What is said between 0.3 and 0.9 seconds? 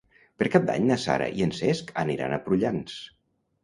Per Cap d'Any